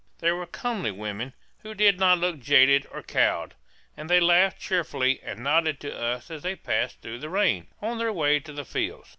They 0.17 0.31
were 0.31 0.47
comely 0.47 0.89
women, 0.89 1.33
who 1.61 1.75
did 1.75 1.99
not 1.99 2.17
look 2.17 2.39
jaded 2.39 2.87
or 2.91 3.03
cowed; 3.03 3.53
and 3.95 4.09
they 4.09 4.19
laughed 4.19 4.59
cheerfully 4.59 5.19
and 5.21 5.41
nodded 5.43 5.79
to 5.81 5.95
us 5.95 6.31
as 6.31 6.41
they 6.41 6.55
passed 6.55 7.01
through 7.01 7.19
the 7.19 7.29
rain, 7.29 7.67
on 7.83 7.99
their 7.99 8.11
way 8.11 8.39
to 8.39 8.51
the 8.51 8.65
fields. 8.65 9.09